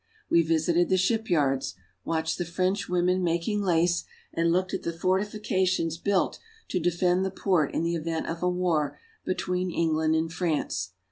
We 0.31 0.41
visited 0.41 0.89
the 0.89 0.97
shipyards, 0.97 1.75
watched 2.03 2.39
the 2.39 2.45
French 2.45 2.89
women 2.89 3.23
making 3.23 3.61
lace, 3.61 4.03
and 4.33 4.51
looked 4.51 4.73
at 4.73 4.81
the 4.81 4.91
fortifications 4.91 5.99
built 5.99 6.39
to 6.69 6.79
defend 6.79 7.23
the 7.23 7.29
port 7.29 7.75
in 7.75 7.83
the 7.83 7.93
event 7.93 8.25
of 8.25 8.41
a 8.41 8.49
war 8.49 8.97
between 9.25 9.69
England 9.69 10.15
and 10.15 10.33
France. 10.33 10.93